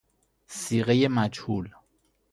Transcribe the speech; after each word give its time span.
صیغۀ 0.47 1.07
مجهول 1.07 1.69